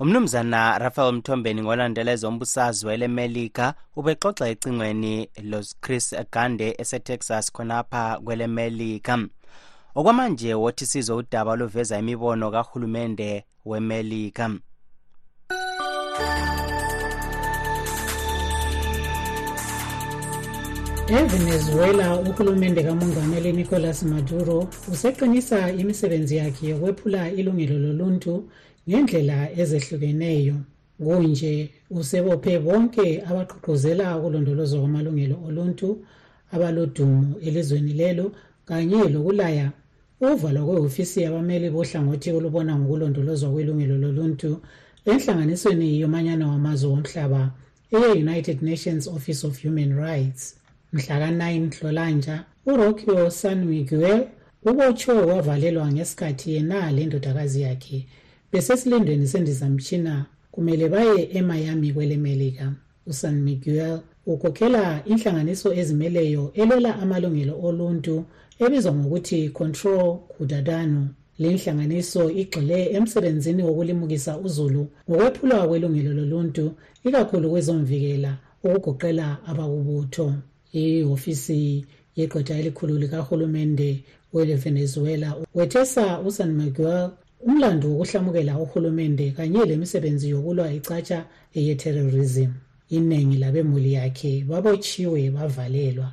umnumzana 0.00 0.62
rafael 0.80 1.12
mthombeni 1.18 1.60
ngolandela 1.62 2.10
ezombusazwe 2.16 2.92
lemelika 3.02 3.66
ubexoxa 3.98 4.44
ecingweni 4.52 5.14
los 5.50 5.68
chris 5.84 6.06
gande 6.34 6.66
esetexas 6.82 7.46
khonapha 7.56 8.02
kwelemelika 8.24 9.14
okwamanje 9.98 10.50
wothi 10.62 10.84
sizo 10.92 11.14
udaba 11.20 11.50
oluveza 11.56 11.94
imibono 12.02 12.46
kahulumende 12.54 13.30
wemelika 13.70 14.44
evenezuela 21.18 22.20
uhulumende 22.20 22.82
kamongameli 22.82 23.52
nicolas 23.52 24.02
maduro 24.02 24.68
useqinisa 24.92 25.72
imisebenzi 25.72 26.36
yakhe 26.36 26.66
yokwephula 26.68 27.20
ilungelo 27.38 27.78
loluntu 27.84 28.32
ngendlela 28.88 29.36
ezehlukeneyo 29.62 30.56
kunje 31.04 31.54
usebophe 31.98 32.52
bonke 32.66 33.06
abaqhuqhuzela 33.28 34.06
ukulondolozwa 34.18 34.78
kwamalungelo 34.82 35.36
oluntu 35.48 35.88
abalodumo 36.54 37.26
elizweni 37.46 37.92
lelo 38.00 38.26
kanye 38.68 39.00
lokulaya 39.14 39.66
uvalwa 40.22 40.62
kwehhofisi 40.66 41.18
yabameli 41.26 41.66
bohlangothi 41.74 42.28
olubona 42.38 42.72
ngokulondolozwa 42.78 43.48
kwelungelo 43.54 43.94
loluntu 44.04 44.50
enhlanganisweni 45.10 45.86
yomanyano 46.02 46.44
wamazwe 46.52 46.88
womhlaba 46.92 47.40
eye-united 47.96 48.58
nations 48.70 49.02
office 49.16 49.40
of 49.48 49.52
human 49.64 49.92
rights 50.08 50.42
mhlaka-9 50.92 51.60
nhlolanja 51.66 52.44
urocchio 52.66 53.30
san 53.30 53.64
miguel 53.64 54.24
ubotshwe 54.70 55.14
wavalelwa 55.14 55.86
ngesikhathi 55.92 56.46
yena 56.54 56.78
le 56.96 57.02
ndodakazi 57.06 57.60
yakhe 57.66 57.98
besesilindweni 58.52 59.26
sendizamtshina 59.32 60.14
kumele 60.52 60.86
baye 60.94 61.20
emiami 61.38 61.92
kwele 61.94 62.16
melika 62.26 62.66
usan 63.10 63.36
miguel 63.48 63.98
ukhokhela 64.32 64.82
inhlanganiso 65.10 65.68
ezimeleyo 65.80 66.42
elwela 66.60 66.90
amalungelo 67.04 67.54
oluntu 67.68 68.14
ebizwa 68.64 68.92
ngokuthi 68.98 69.40
control 69.58 70.06
cudadano 70.34 71.02
le 71.40 71.48
nhlanganiso 71.54 72.22
igxile 72.42 72.78
emsebenzini 72.96 73.60
wokulimukisa 73.66 74.32
uzulu 74.46 74.82
ngokwephulwa 75.06 75.58
kwelungelo 75.68 76.10
loluntu 76.18 76.64
ikakhulu 77.08 77.46
kwezomvikela 77.52 78.30
ukugoqela 78.68 79.26
abakubutho 79.50 80.26
ihhofisi 80.72 81.84
yegqwetha 82.18 82.54
elikhulu 82.60 82.98
likarhulumente 82.98 83.90
welevenezuela 84.32 85.28
wethesa 85.54 86.06
usan 86.28 86.52
miguel 86.60 87.10
umlando 87.48 87.86
wokuhlamukela 87.88 88.58
urhulumente 88.62 89.26
kanye 89.36 89.60
lemisebenzi 89.70 90.26
yokulwa 90.34 90.66
icatsha 90.78 91.18
eyeterrorism 91.58 92.50
iningi 92.96 93.36
labemuli 93.42 93.90
yakhe 93.98 94.32
babotshiwe 94.50 95.22
bavalelwa 95.36 96.08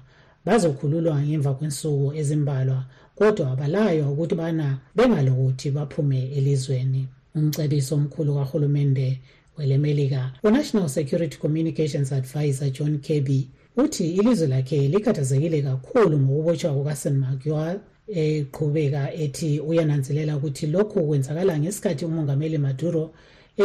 bazokhululwa 0.46 1.18
ngemva 1.26 1.52
kwensuku 1.58 2.08
ezimbalwa 2.20 2.80
kodwa 3.18 3.50
balaywa 3.60 4.08
ukuthi 4.14 4.36
bana 4.36 4.68
bengalokuthi 4.96 5.68
baphume 5.76 6.20
elizweni 6.38 7.04
umcebisi 7.36 7.92
omkhulu 7.96 8.32
karhulumente 8.40 9.10
welemelika 9.58 10.32
unational 10.48 10.90
security 10.90 11.38
communications 11.38 12.10
advisor 12.20 12.70
john 12.76 12.94
kirby 13.06 13.42
uthi 13.78 14.12
ilizwe 14.16 14.48
lakhe 14.48 14.88
likhathazekile 14.88 15.62
kakhulu 15.62 16.18
ngokubotshwa 16.20 16.74
kukasan 16.74 17.18
maguire 17.24 17.80
eqhubeka 18.24 19.02
ethi 19.24 19.50
uyananzelela 19.70 20.32
ukuthi 20.38 20.66
lokhu 20.74 21.00
kwenzakala 21.08 21.54
ngesikhathi 21.62 22.04
umongameli 22.10 22.58
maduro 22.66 23.04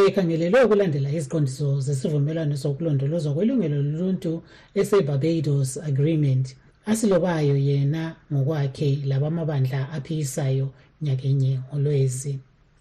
ekhangelelwe 0.09 0.61
ukulandela 0.67 1.09
iziqondiso 1.19 1.69
zesivumelwano 1.87 2.55
sokulondolozwa 2.63 3.31
kwelungelo 3.37 3.77
loluntu 3.93 4.33
esebarbados 4.81 5.71
agreement 5.91 6.47
asilobayo 6.91 7.57
yena 7.69 8.03
ngokwakhe 8.33 8.89
labamabandla 9.11 9.81
aphikisayo 9.97 10.67
nyakenye 11.05 11.53
ngolwezi 11.69 12.33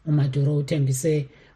umaduro 0.10 0.52
uthembise 0.62 1.14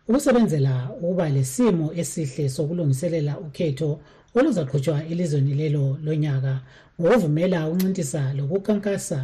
ukusebenzela 0.07 0.73
ukuba 0.97 1.25
lesimo 1.35 1.85
esihle 2.01 2.45
sokulungiselela 2.55 3.33
ukhetho 3.47 3.91
oluzaqhutshwa 4.35 5.05
elizweni 5.11 5.53
lelo 5.61 5.97
lonyaka 6.03 6.53
ngokuvumela 7.01 7.57
ukuncintisa 7.69 8.21
lokukhankasa 8.37 9.19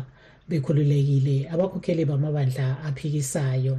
bekhululekile 0.50 1.36
abakhokheli 1.54 2.04
bamabandla 2.06 2.68
aphikisayo 2.88 3.76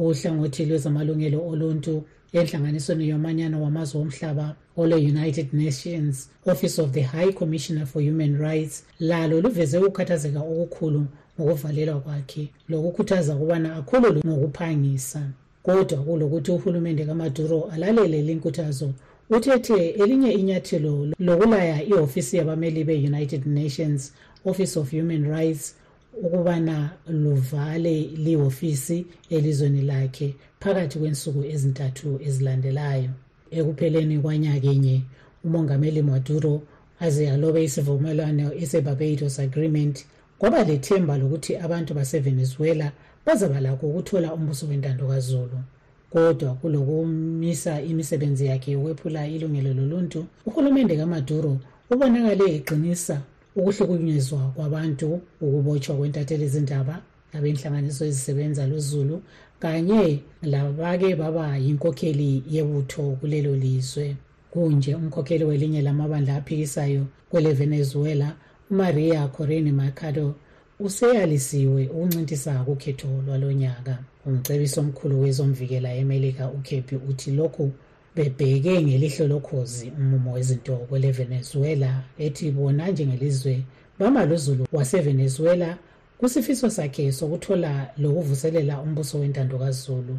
uhlangothi 0.00 0.62
lwezamalungelo 0.68 1.38
oluntu 1.52 1.94
enhlanganisweni 2.38 3.04
yomanyano 3.12 3.56
wamazwe 3.64 3.96
omhlaba 4.04 4.46
olwe-united 4.80 5.48
nations 5.62 6.14
office 6.52 6.76
of 6.82 6.88
the 6.96 7.02
high 7.14 7.32
commissioner 7.32 7.86
for 7.86 8.02
human 8.02 8.36
rights 8.46 8.84
lalo 9.10 9.40
luveze 9.40 9.78
ukukhathazeka 9.78 10.40
okukhulu 10.52 11.02
ngokuvalelwa 11.40 12.00
kwakhe 12.00 12.44
lokukhuthaza 12.68 13.32
ukubana 13.36 13.68
akhululwe 13.78 14.22
ngokuphangisa 14.26 15.22
kodwa 15.62 15.98
kulokuthi 16.04 16.50
uhulumende 16.52 17.02
kamaduro 17.04 17.58
alalele 17.72 18.22
linkuthazo 18.22 18.88
uthethe 19.36 19.74
elinye 20.02 20.30
inyathelo 20.40 20.94
lokulaya 21.26 21.76
ihofisi 21.90 22.32
yabameli 22.36 22.80
be-united 22.88 23.42
nations 23.60 24.00
office 24.50 24.78
of 24.80 24.90
human 24.92 25.22
rights 25.36 25.64
ukubana 26.24 26.76
luvale 27.06 27.96
lihofisi 28.24 28.98
elizweni 29.36 29.82
lakhe 29.90 30.28
phakathi 30.62 30.96
kwensuku 31.00 31.40
ezintathu 31.54 32.08
ezilandelayo 32.26 33.10
ekupheleni 33.58 34.16
kwanyakenye 34.24 34.96
umongameli 35.46 36.02
maduro 36.10 36.54
aze 37.04 37.24
alobe 37.34 37.60
isivumelwano 37.68 38.46
ese-barbados 38.62 39.34
agreement 39.46 39.96
kwaba 40.38 40.60
lethemba 40.68 41.14
lokuthi 41.22 41.52
abantu 41.64 41.90
basevenezuela 41.98 42.86
bazabalakho 43.26 43.84
ukuthola 43.90 44.28
umbuso 44.36 44.64
wentando 44.70 45.04
kazulu 45.12 45.58
kodwa 46.12 46.52
kulokumisa 46.60 47.72
imisebenzi 47.80 48.44
yakhe 48.46 48.72
yokwephula 48.76 49.20
ilungelo 49.34 49.70
loluntu 49.78 50.20
uhulumende 50.48 50.94
kamaduro 51.00 51.52
ubonakale 51.92 52.44
eqinisa 52.58 53.16
ukuhlukunyezwa 53.58 54.40
kwabantu 54.54 55.08
ukubotshwa 55.44 55.94
kwentatheli 55.98 56.46
zindaba 56.54 56.94
labenhlanganiso 57.32 58.02
ezisebenza 58.10 58.62
lozulu 58.70 59.16
kanye 59.62 60.02
labake 60.54 61.10
baba 61.22 61.44
yinkokheli 61.64 62.30
yebutho 62.54 63.04
kulelo 63.20 63.52
lizwe 63.62 64.06
kunje 64.52 64.90
umkhokheli 65.00 65.44
welinye 65.50 65.80
lamabandla 65.86 66.32
aphikisayo 66.40 67.02
kwele 67.30 67.50
venezuela 67.60 68.28
umaria 68.70 69.20
corini 69.34 69.72
mercado 69.80 70.26
useyalisiwe 70.84 71.88
ukuncintisana 71.88 72.60
kukhetho 72.68 73.08
lwalo 73.26 73.48
nyaka 73.62 73.94
umcebisi 74.26 74.76
omkhulu 74.82 75.14
wezomvikela 75.22 75.88
emelika 76.02 76.44
ukephi 76.58 76.96
uthi 77.10 77.30
lokhu 77.38 77.66
bebheke 78.16 78.72
ngelihlo 78.86 79.24
lokhozi 79.34 79.86
umumo 80.00 80.28
wezinto 80.36 80.74
kwelevenezuela 80.88 81.90
ethi 82.24 82.46
bona 82.56 82.84
njengelizwe 82.92 83.54
bamaluzulu 83.98 84.62
wasevenezuela 84.76 85.68
kusifiso 86.18 86.66
sakhe 86.76 87.04
sokuthola 87.18 87.70
lokuvuselela 88.02 88.74
umbuso 88.84 89.14
wentando 89.22 89.56
kazulu 89.62 90.14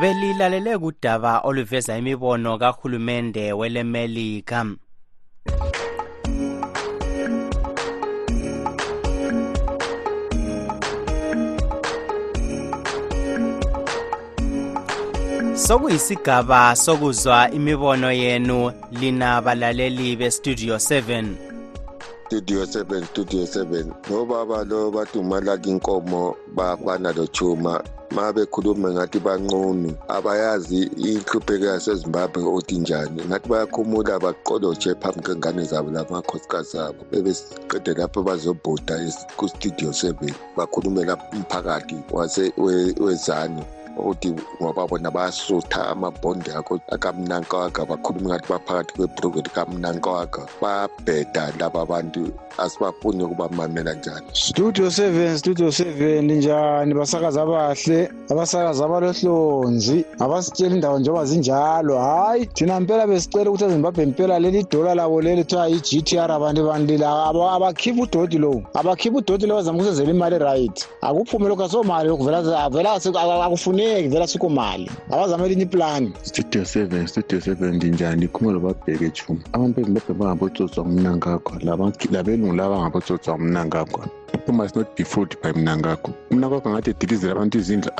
belilalele 0.00 0.78
kudaba 0.78 1.38
oluveza 1.40 1.98
imibono 1.98 2.58
kahulumende 2.58 3.52
welemelika 3.52 4.66
sokuyisigaba 15.54 16.76
sokuzwa 16.76 17.50
imibono 17.50 18.12
yenu 18.12 18.72
lina 18.90 19.42
balaleli 19.42 20.16
bestudio 20.16 20.76
7 20.76 21.51
studio 22.32 22.64
7 22.64 23.04
studio 23.04 23.42
7 23.44 23.84
nobaba 24.10 24.64
lo 24.64 24.90
bathi 24.90 25.18
umalaka 25.18 25.68
inkomo 25.70 26.34
bafana 26.56 27.12
lochuma 27.12 27.84
ma 28.14 28.32
bekhuluma 28.32 28.88
ngathi 28.94 29.18
banqunu 29.26 29.88
abayazi 30.16 30.80
inhlupheko 31.08 31.64
yasezimbabwe 31.72 32.40
othi 32.56 32.76
njani 32.82 33.18
ngathi 33.28 33.46
bayakhumula 33.52 34.14
baqolotshe 34.24 34.90
phambi 35.00 35.20
kwengane 35.24 35.62
zabo 35.70 35.88
lamakhosikazi 35.94 36.76
abo 36.86 37.02
bebeqede 37.10 37.90
lapho 38.00 38.20
bazobhuda 38.28 38.94
kustudio 39.36 39.90
7 39.90 40.32
bakhulumela 40.56 41.14
umphakathi 41.36 41.96
wezanu 43.04 43.60
othi 43.98 44.34
wababona 44.60 45.10
basutha 45.10 45.86
amabhondi 45.88 46.50
akamnankaka 46.88 47.84
bakhuluma 47.86 48.28
ngathi 48.28 48.48
baphakathi 48.52 48.92
kwebhruku 48.94 49.38
likamnankaka 49.44 50.42
babheda 50.60 51.52
laba 51.60 51.86
bantu 51.86 52.30
asibafuni 52.58 53.24
ukubamamela 53.24 53.94
njani 53.94 54.26
studio 54.32 54.90
seven 54.90 55.38
studio 55.38 55.72
seven 55.72 56.32
njani 56.32 56.94
basakaza 56.94 57.42
abahle 57.42 58.10
abasakazi 58.30 58.82
abalohlonzi 58.84 60.04
abasitshela 60.18 60.74
indawo 60.76 60.98
njengoba 60.98 61.24
zinjalo 61.24 61.98
hhayi 61.98 62.46
thina 62.46 62.80
mpela 62.80 63.06
besicela 63.06 63.50
ukuthi 63.50 63.64
ezimbabwe 63.64 64.06
mpela 64.06 64.38
leli 64.38 64.60
idola 64.60 64.94
labo 64.94 65.20
leli 65.22 65.42
kuthiwa 65.44 65.68
i-g 65.68 66.02
t 66.02 66.18
r 66.18 66.30
abantu 66.32 66.66
banilila 66.66 67.26
abakhiphi 67.54 68.02
udoti 68.02 68.38
lowu 68.38 68.62
abakhiphi 68.74 69.16
udoti 69.16 69.46
lowu 69.46 69.60
azama 69.60 69.76
ukusenzela 69.78 70.10
imali 70.10 70.38
right 70.38 70.88
akuphume 71.00 71.48
lokhu 71.48 71.64
asomali 71.64 72.08
lokhu 72.08 72.24
vela 72.24 73.00
akufuni 73.44 73.81
angeke 73.90 74.08
vela 74.08 74.26
sukumali 74.26 74.90
abazame 75.12 75.44
elinye 75.46 75.62
iplani 75.68 76.10
studio 76.30 76.64
seven 76.64 77.06
studio 77.06 77.40
seven 77.40 77.74
ndinjani 77.76 78.24
ikhumelo 78.24 78.58
babheke 78.66 79.04
ethumi 79.10 79.40
abantu 79.54 79.74
bezilobhe 79.80 80.12
bangabotsotsa 80.20 80.80
mna 80.92 81.10
ngakho 81.18 81.52
labelungu 82.14 82.54
laba 82.58 82.74
bangabotsotsa 82.74 83.30
mna 83.38 83.60
ngakho 83.68 84.00
uphuma 84.34 84.68
sinothi 84.68 84.90
befruit 84.96 85.36
by 85.42 85.52
mnangagwo 85.60 86.10
umnangagwo 86.30 86.68
angathi 86.70 86.90
edilizela 86.94 87.32
abantu 87.34 87.54
izindlu 87.60 87.90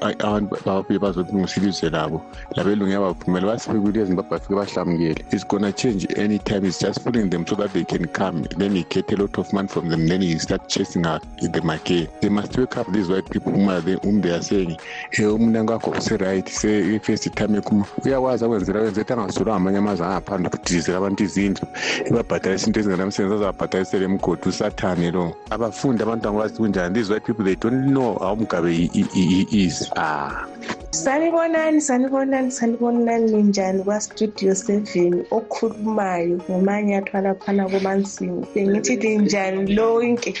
abantu 0.00 0.56
babuye 0.66 0.98
bazolungisela 1.04 1.68
izwe 1.70 1.88
labo 1.90 2.18
labelungu 2.56 2.92
yabavumela 2.94 3.46
basifike 3.52 3.78
kulezi 3.80 4.04
zimbabwe 4.08 4.30
bafike 4.30 4.54
bahlamukele 4.54 5.20
is 5.32 5.46
gonna 5.48 5.72
change 5.72 6.06
any 6.18 6.38
time 6.38 6.64
is 6.68 6.78
just 6.80 7.00
fooling 7.02 7.30
them 7.30 7.46
so 7.46 7.54
that 7.56 7.72
they 7.72 7.84
can 7.84 8.04
come 8.08 8.42
then 8.56 8.76
you 8.76 8.84
get 8.90 9.10
a 9.12 9.16
lot 9.16 9.38
of 9.40 9.52
money 9.52 9.68
from 9.68 9.88
them 9.88 10.06
then 10.08 10.22
you 10.22 10.38
start 10.38 10.68
chasing 10.68 11.06
out 11.06 11.22
them 11.52 11.70
again 11.70 12.08
they 12.20 12.28
must 12.30 12.56
wake 12.58 12.76
up 12.78 12.86
these 12.92 13.08
white 13.08 13.28
people 13.30 13.52
whom 13.52 13.68
are 13.68 13.80
they, 13.80 13.96
whom 14.02 14.20
they 14.20 14.30
are 14.30 14.42
saying 14.42 14.76
hey, 15.12 15.24
umnangagwo 15.24 15.94
use-right 15.96 16.48
se-first 16.48 17.34
time 17.34 17.58
ekuma 17.58 17.84
uyakwazi 18.04 18.44
akwenzela 18.44 18.80
wenza 18.80 19.00
ethi 19.00 19.12
angasulwa 19.12 19.52
ngamanye 19.54 19.78
amazwe 19.78 20.06
angaphandle 20.06 20.48
ukudilizela 20.48 20.98
abantu 20.98 21.22
izindlu 21.24 21.66
ebabhadala 22.06 22.56
isinto 22.56 22.80
ezingenamsebenzi 22.80 23.34
azababhadalisele 23.34 24.04
emgodi 24.04 24.48
usathane 24.48 25.10
lo 25.10 25.36
abafundi 25.66 26.00
abantwana 26.02 26.38
bathi 26.40 26.56
kunjani 26.60 26.94
this 26.94 27.04
is 27.04 27.10
why 27.10 27.18
people 27.20 27.44
they 27.44 27.54
don't 27.56 27.86
know 27.92 28.14
how 28.20 28.34
mgabe 28.36 28.90
is 28.94 29.92
ah 29.96 30.46
sanibonani 30.90 31.80
sanibonani 31.80 32.50
sanibonani 32.50 33.30
ninjani 33.32 33.82
kwastudio 33.84 34.54
seven 34.54 35.24
okhulumayo 35.30 36.36
ngomanye 36.50 36.96
athwala 36.96 37.34
phana 37.34 37.68
komansimu 37.68 38.46
bengithi 38.54 38.96
ninjani 38.96 39.74
lonke 39.74 40.34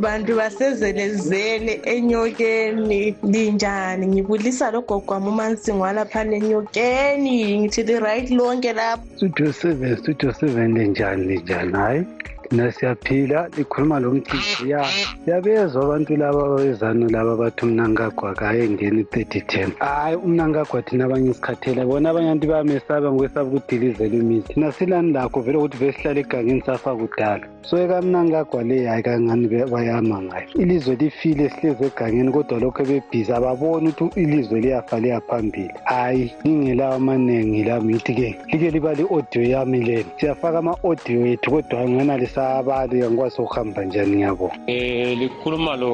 bantu 0.00 0.36
basezelezele 0.36 1.70
enyokeni 1.84 3.14
linjani 3.24 4.06
ngibulisa 4.06 4.70
lo 4.70 4.80
gogwam 4.80 5.26
umansingo 5.28 5.82
walaphana 5.82 6.36
enyokeni 6.36 7.58
ngithi 7.60 7.82
liright 7.82 8.30
lonke 8.30 8.72
lapho 8.72 9.02
studio 9.16 9.52
seven 9.52 9.96
studio 9.96 10.32
seven 10.32 10.74
linjani 10.78 11.24
linjani 11.26 11.72
hayi 11.72 12.02
thina 12.50 12.72
siyaphila 12.72 13.48
likhuluma 13.56 14.00
lo 14.00 14.10
mthizi 14.10 14.70
ya 14.70 14.84
siyabezwa 15.24 15.82
abantu 15.84 16.16
laba 16.16 16.40
abawezano 16.42 17.08
laba 17.08 17.36
bathi 17.36 17.64
umnangagwa 17.66 18.34
kaye 18.34 18.68
ngeni 18.70 19.00
i-thirty 19.00 19.40
ten 19.40 19.70
hhayi 19.78 20.16
umnangagwa 20.16 20.82
thina 20.82 21.04
abanye 21.04 21.30
isikhathela 21.30 21.84
bona 21.86 22.10
abanye 22.10 22.30
anti 22.30 22.46
bamesaba 22.46 23.10
ngokwesaba 23.12 23.50
ukudilizela 23.58 24.14
imithi 24.14 24.52
thina 24.54 24.72
silani 24.72 25.12
lakho 25.12 25.40
vele 25.40 25.58
ukuthi 25.58 25.76
vesihlale 25.76 26.20
egangeni 26.20 26.62
safa 26.66 26.96
kudala 26.96 27.46
so 27.70 27.78
ekamnangagwa 27.78 28.62
le 28.62 28.86
hhayi 28.86 29.02
kangani 29.02 29.48
bayama 29.88 30.18
ngayo 30.28 30.46
ilizwe 30.60 30.94
lifile 31.00 31.48
sihlezi 31.50 31.84
egangeni 31.88 32.30
kodwa 32.32 32.56
lokho 32.60 32.84
bebhizi 32.84 33.32
ababoni 33.32 33.88
ukuthi 33.88 34.20
ilizwe 34.22 34.60
liyafa 34.60 34.96
liyaphambili 35.00 35.74
hhayi 35.88 36.26
ngingelawo 36.42 36.94
amaningi 37.00 37.62
lami 37.64 37.92
yithi-ke 37.94 38.28
like 38.52 38.70
liba 38.74 38.90
li-audio 38.94 39.42
yami 39.52 39.80
leni 39.86 40.06
siyafaka 40.18 40.58
ama-audio 40.60 41.18
ethu 41.32 41.48
kodwa 41.50 41.80
ngena 41.90 42.14
lisabali 42.20 42.96
angikwazi 43.02 43.36
ukuhamba 43.42 43.80
njani 43.84 44.14
ngiyabona 44.16 44.52
um 44.54 44.64
eh, 44.66 45.18
likhuluma 45.18 45.72
lo 45.80 45.92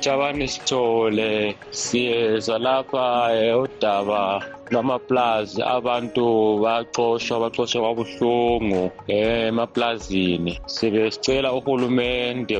Jabani 0.00 0.48
Sithole 0.48 1.54
siyeza 1.70 2.58
lapha 2.58 3.30
eh, 3.36 3.56
udaba 3.62 4.44
lwamaplazi 4.70 5.60
abantu 5.76 6.26
baxoshwa 6.64 7.36
baxoshwa 7.42 7.80
kwabuhlungu 7.82 8.84
eh, 9.08 9.48
emaplazini 9.48 10.58
sibe 10.66 11.10
sicela 11.14 11.48
uhulumende 11.58 12.56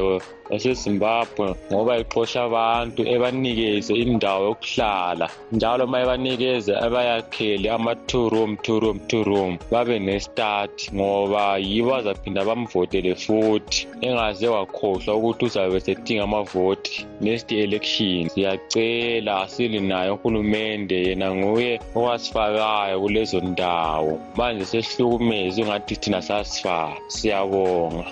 wasezimbabwe 0.50 1.46
ngoba 1.72 1.92
ixosha 2.02 2.38
abantu 2.48 3.00
ebanikeze 3.14 3.92
indawo 4.04 4.40
yokuhlala 4.48 5.26
njalo 5.56 5.82
uma 5.86 5.96
ebanikeze 6.04 6.72
abayakhele 6.86 7.66
ama-two 7.76 8.24
room 8.32 8.52
two 8.64 8.76
room 8.82 8.98
two 9.10 9.22
room 9.28 9.52
babe 9.70 9.94
nestati 10.08 10.84
ngoba 10.96 11.44
yibo 11.68 11.90
azaphinda 12.00 12.40
bamvotele 12.48 13.14
futhi 13.14 13.78
engaze 14.06 14.46
wakhohlwa 14.54 15.14
ukuthi 15.18 15.44
uzabe 15.46 15.78
sedinga 15.86 16.22
amavoti 16.26 17.06
next 17.30 17.52
election 17.52 18.28
siyacela 18.34 19.34
silinaye 19.52 20.10
uhulumende 20.16 20.94
yena 21.08 21.28
nguye 21.38 21.72
owasifakayo 21.98 22.96
kulezo 23.02 23.38
ndawo 23.52 24.14
manje 24.38 24.64
sesihlukumeza 24.72 25.58
ungathi 25.62 25.94
thina 26.02 26.20
sasifaka 26.26 26.94
siyabonga 27.14 28.06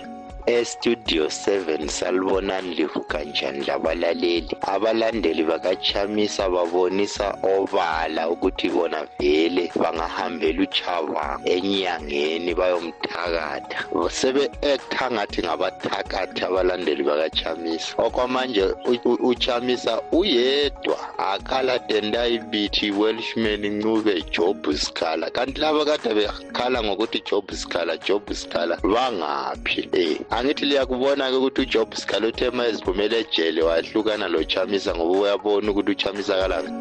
estudio 0.54 1.26
7 1.30 1.88
salibonani 1.88 2.74
livuka 2.74 3.24
njani 3.24 3.64
labalaleli 3.64 4.56
abalandeli 4.60 5.42
bakachamisa 5.44 6.48
babonisa 6.50 7.36
obala 7.42 8.28
ukuthi 8.30 8.68
bona 8.70 9.06
vele 9.20 9.72
bangahambela 9.76 10.62
uchava 10.62 11.40
enyangeni 11.44 12.54
bayomthakatha 12.54 13.84
sebe-acta 14.10 15.10
ngathi 15.10 15.42
ngabathakathi 15.42 16.44
abalandeli 16.44 17.02
bakachamisa 17.02 17.92
okwamanje 17.98 18.64
uchamisa 19.04 20.00
uyedwa 20.12 21.18
akhala 21.18 21.78
tendayibithi 21.78 22.90
welshman 22.90 23.62
ncube 23.66 24.22
job 24.30 24.72
scala 24.74 25.30
kanti 25.30 25.60
laba 25.60 25.84
kade 25.84 26.14
bekhala 26.14 26.82
ngokuthi 26.82 27.20
job 27.30 27.50
scala 27.52 27.96
job 27.96 28.32
scala 28.32 28.76
bangaphi 28.82 29.88
um 30.30 30.37
angithi 30.38 30.64
liyakubona-ke 30.66 31.36
ukuthi 31.36 31.60
ujob 31.60 31.88
scalute 31.94 32.50
ma 32.50 32.66
eziphumela 32.66 33.16
ejele 33.16 33.62
wahlukana 33.62 34.28
lochamisa 34.28 34.94
ngoba 34.94 35.18
uyabona 35.20 35.70
ukuthi 35.70 35.90
uchamisa 35.90 36.40
kalanga 36.40 36.72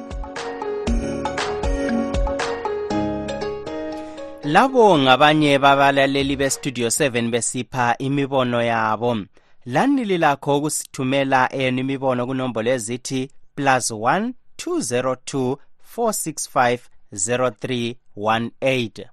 labo 4.43 4.97
ngabanye 4.99 5.59
babalaleli 5.59 6.35
bestudio 6.35 6.87
7 6.87 7.29
besipha 7.29 7.95
imibono 7.97 8.63
yabo 8.63 9.17
lanili 9.65 10.17
lakho 10.17 10.57
ukusithumela 10.57 11.53
enu 11.53 11.79
imibono 11.79 12.25
kunombolo 12.27 12.69
ezithi 12.71 13.31
plus 13.55 13.91
1 13.91 14.31
202 14.57 15.55
465 15.95 16.79
0318 17.13 19.05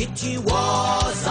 It 0.00 0.38
was 0.50 1.27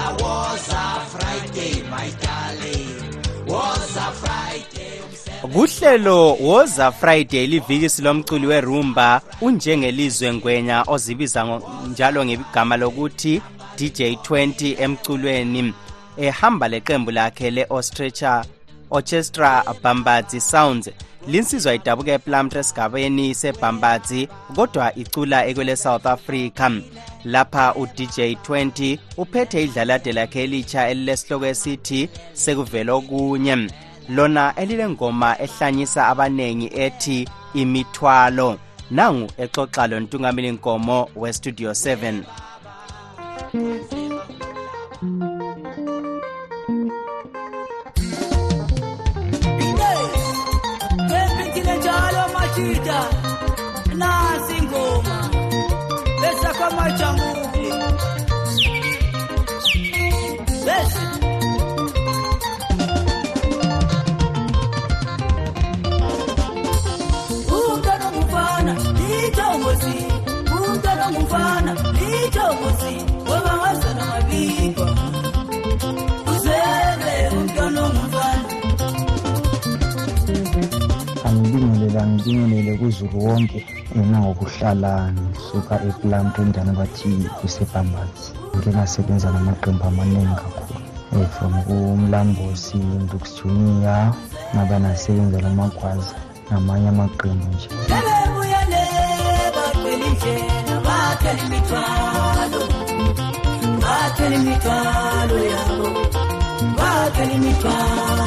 kuhlelo 5.47 6.33
woza 6.33 6.91
friday 6.91 7.47
livikisi 7.47 8.01
lomculi 8.01 8.47
werumba 8.47 9.21
unjengelizwe 9.41 10.33
ngwenya 10.33 10.83
ozibiza 10.87 11.61
njalo 11.89 12.25
ngegama 12.25 12.77
lokuthi 12.77 13.41
dj 13.77 13.99
20 14.01 14.83
emculweni 14.83 15.73
ehamba 16.17 16.67
leqembu 16.67 17.11
lakhe 17.11 17.51
le-ostrecha 17.51 18.45
orchestra 18.89 19.63
bambazi 19.83 20.41
sounds 20.41 20.89
linsizwa 21.27 21.73
idabuka 21.75 22.11
eplumtre 22.11 22.59
esigabeni 22.59 23.35
sebhambazi 23.35 24.27
kodwa 24.55 24.95
icula 24.95 25.45
ekwele 25.47 25.75
south 25.75 26.05
africa 26.05 26.71
lapha 27.25 27.75
udj 27.75 27.99
20 28.01 28.97
uphethe 29.17 29.63
idlalade 29.63 30.11
lakhe 30.11 30.43
elitsha 30.43 30.87
elilesihloko 30.89 31.45
esithi 31.45 32.09
sekuvele 32.33 32.91
okunye 32.91 33.69
lona 34.09 34.53
elilengoma 34.55 35.39
ehlanyisa 35.39 36.07
abanengi 36.07 36.69
ethi 36.85 37.27
imithwalo 37.61 38.49
nangu 38.91 39.27
exoxa 39.43 39.83
lontungameli 39.89 40.49
nkomo 40.51 40.97
westudio 41.21 41.71
7 41.71 42.23
kuzulu 82.77 83.25
wonke 83.25 83.65
mina 83.95 84.17
ngokuhlalani 84.21 85.21
suka 85.51 85.75
eplumton 85.89 86.47
danabathi 86.55 87.09
kusebhambazi 87.41 88.27
ngike 88.55 88.69
ngasebenza 88.75 89.27
namaqembu 89.35 89.83
amaningi 89.89 90.35
kakhulu 90.41 90.77
um 91.15 91.25
from 91.35 91.53
kumlambosi 91.67 92.77
ndux 93.05 93.23
junior 93.37 94.05
ngaba 94.55 94.75
nasebenzela 94.83 95.47
amagwaza 95.53 96.15
namanye 96.51 96.87
amaqembu 96.93 97.45
nje 97.55 97.69
bathela 100.85 101.41
imithwalo 101.45 102.61
bathela 103.83 104.35
imithwalo 104.41 105.37
yabo 105.53 105.87
bathela 106.77 107.33
imithwalo 107.39 108.23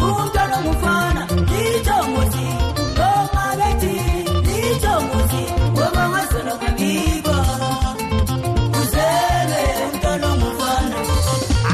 Kuntaala 0.00 0.59
mufaana 0.66 1.22
liitoomuuti 1.50 2.46
loomaaleeti 2.98 3.94
liitoomuuti 4.46 5.44
wabama 5.80 6.20
soloka 6.33 6.68
biiboora. 6.78 7.76
Kuseebe 8.74 9.61
kuntaala 9.90 10.28
mufaana 10.42 10.96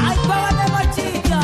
ayibbaala 0.07 0.63
matiika. 0.75 1.39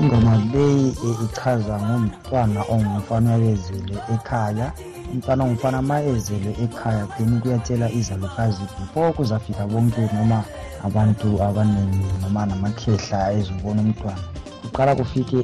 Ingoma 0.00 0.36
leyi 0.52 0.88
e, 1.04 1.24
ichaza 1.24 1.74
ngomntwana 1.82 2.60
ongumfana 2.62 3.30
wezulu 3.34 3.94
ekhaya. 4.14 4.72
umfana 5.14 5.42
ongumfana 5.44 5.82
ma 5.82 6.00
ezele 6.02 6.50
ekhaya 6.64 7.06
then 7.16 7.40
kuyatshela 7.40 7.90
izalukazi 7.90 8.62
before 8.80 9.12
kuzafika 9.12 9.66
bonke 9.66 10.00
noma 10.14 10.44
abantu 10.84 11.38
abaningi 11.42 12.04
noma 12.22 12.44
namakhehla 12.46 13.20
ezobona 13.38 13.80
umntwana 13.86 14.22
kuqala 14.62 14.90
kufike 14.98 15.36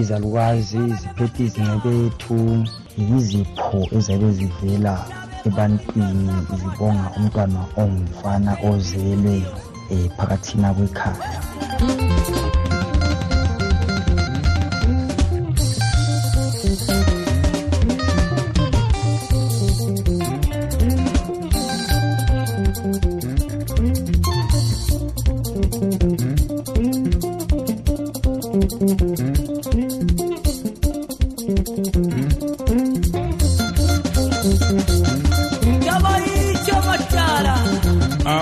izalukazi 0.00 0.80
ziphethe 1.00 1.40
izinebethu 1.48 2.38
yizipho 2.98 3.78
ezabe 3.98 4.28
zivela 4.38 4.92
ebantwini 5.48 6.30
zibonga 6.60 7.06
umntwana 7.16 7.60
ongumfana 7.82 8.52
ozelwe 8.70 9.36
um 9.44 9.44
eh, 9.96 10.06
phakathina 10.16 10.68
kwekhaya 10.76 11.40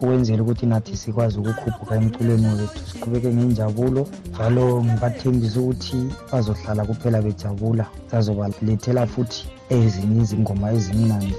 ukwenzela 0.00 0.42
ukuthi 0.42 0.66
nathi 0.66 0.96
sikwazi 0.96 1.38
ukukhuphuka 1.38 1.92
emculweni 1.96 2.46
wethu 2.46 2.80
siqhubeke 2.92 3.28
ngenjabulo 3.34 4.02
njalo 4.34 4.66
ngibathembisa 4.84 5.60
ukuthi 5.60 5.98
bazohlala 6.32 6.82
kuphela 6.84 7.22
bejabula 7.22 7.86
sazobalethela 8.10 9.06
futhi 9.06 9.42
ezinye 9.70 10.22
izingoma 10.22 10.66
ezimnandi 10.76 11.34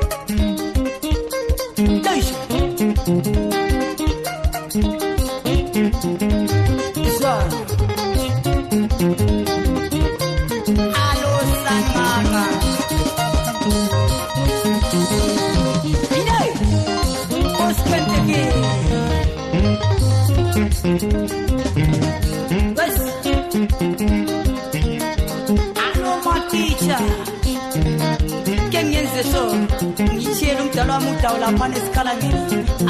kola 31.38 31.48
pan 31.58 31.72
esikalangini 31.78 32.36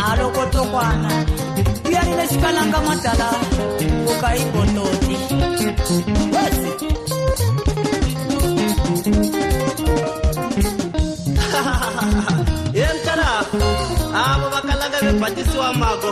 alokotokwana 0.08 1.10
yalina 1.94 2.22
esikalanga 2.26 2.78
matala 2.86 3.28
ukaipondoti 4.12 5.16
yemtala 12.78 13.28
avo 14.28 14.46
vakalanga 14.54 14.98
vebhatisiwa 15.06 15.68
mako 15.80 16.10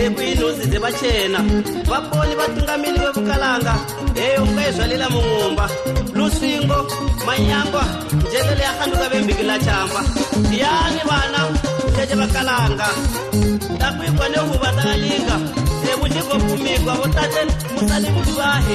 ekuyinuzi 0.00 0.62
zevachena 0.72 1.38
vaponi 1.90 2.34
vatungameli 2.40 2.98
vevukalanga 3.04 3.74
eyo 4.24 4.40
nkwezvalela 4.46 5.06
mung'umba 5.14 5.66
lusvingo 6.18 6.78
manyangwa 7.26 7.84
njenele 8.28 8.62
yakanduka 8.68 9.06
vembikila 9.12 9.56
chamba 9.66 10.00
yani 10.60 11.00
vana 11.10 11.40
jeje 11.98 12.14
vakalanga 12.14 12.88
takwikwa 13.80 14.26
neuva 14.28 14.70
takalinga 14.78 15.36
evuliko 15.90 16.34
kumigwa 16.46 16.94
votate 17.00 17.42
musali 17.74 18.08
vuvahi 18.14 18.74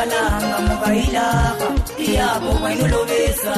kalanga 0.00 0.58
mukailaka 0.66 1.66
iyako 2.06 2.50
wainulobesa 2.62 3.54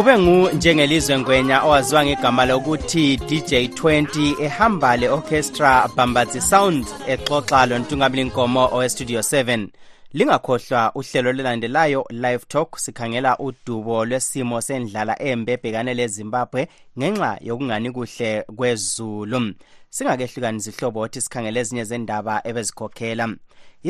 ube 0.00 0.18
ngu 0.18 0.48
njengelizwe 0.52 1.18
ngwenya 1.18 1.62
owaziwa 1.64 2.04
ngegama 2.04 2.46
lokuthi 2.46 3.16
DJ 3.16 3.52
20 3.54 4.42
ehamba 4.44 4.96
le 4.96 5.08
orchestra 5.08 5.88
Bambazi 5.96 6.40
Sound 6.40 6.86
exoxa 7.08 7.66
lo 7.66 7.78
Ntungabili 7.78 8.24
Nkomo 8.24 8.64
owe 8.72 8.88
Studio 8.88 9.20
7 9.20 9.68
lingakhohlwa 10.12 10.92
uhlelo 10.94 11.32
lelandelayo 11.32 12.04
live 12.10 12.44
talk 12.48 12.78
sikhangela 12.78 13.38
udubo 13.38 14.04
lwesimo 14.04 14.60
sendlala 14.60 15.22
embe 15.22 15.52
ebhekane 15.52 15.94
leZimbabwe 15.94 16.68
ngenxa 16.98 17.38
yokungani 17.40 17.90
kuhle 17.92 18.42
kwezulu 18.56 19.54
singakehlukanisa 19.96 20.70
ihlobo 20.70 21.00
othi 21.00 21.20
sikhangele 21.20 21.60
ezinye 21.60 21.84
zendaba 21.84 22.34
ebezikhokhela 22.50 23.26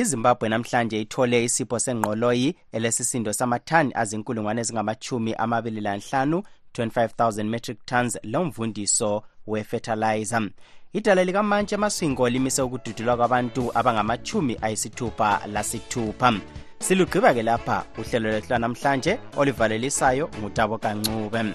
izimbabwe 0.01 0.49
namhlanje 0.53 0.97
ithole 1.03 1.39
isipho 1.45 1.79
sengqoloyi 1.87 2.49
elesisindo 2.77 3.31
samathani 3.33 3.91
azinkulungwane 4.01 4.61
ezingamachumi 4.61 5.33
amabili 5.35 5.81
lanhlanu 5.81 6.43
25,000 6.75 7.45
metric 7.53 7.79
tons 7.91 8.19
lomvundiso 8.33 9.11
wefertilizer 9.47 10.51
idala 10.93 11.25
likamantshi 11.25 11.75
emaswingo 11.75 12.29
limise 12.29 12.63
ukududulwa 12.63 13.17
kwabantu 13.17 13.63
abangamachumi 13.79 14.53
ayisithupha 14.63 15.31
lasithupha 15.53 16.33
silugqiba 16.87 17.35
ke 17.35 17.43
lapha 17.43 17.85
uhlelo 17.99 18.29
lwethu 18.29 18.49
lwanamhlanje 18.51 19.19
oluvalelisayo 19.37 20.31
ngutabo 20.39 20.79
kancube 20.79 21.55